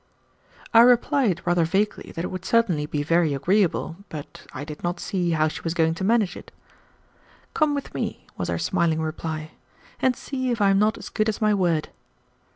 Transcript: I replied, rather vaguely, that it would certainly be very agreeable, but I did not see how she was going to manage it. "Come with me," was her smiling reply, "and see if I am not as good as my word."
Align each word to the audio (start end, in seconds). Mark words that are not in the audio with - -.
I 0.73 0.79
replied, 0.79 1.43
rather 1.45 1.63
vaguely, 1.63 2.11
that 2.15 2.25
it 2.25 2.29
would 2.29 2.43
certainly 2.43 2.87
be 2.87 3.03
very 3.03 3.35
agreeable, 3.35 3.97
but 4.09 4.47
I 4.51 4.63
did 4.63 4.83
not 4.83 4.99
see 4.99 5.29
how 5.37 5.47
she 5.47 5.61
was 5.61 5.75
going 5.75 5.93
to 5.93 6.03
manage 6.03 6.35
it. 6.35 6.51
"Come 7.53 7.75
with 7.75 7.93
me," 7.93 8.25
was 8.35 8.49
her 8.49 8.57
smiling 8.57 9.01
reply, 9.01 9.51
"and 10.01 10.15
see 10.15 10.49
if 10.49 10.59
I 10.59 10.71
am 10.71 10.79
not 10.79 10.97
as 10.97 11.09
good 11.09 11.29
as 11.29 11.39
my 11.39 11.53
word." 11.53 11.89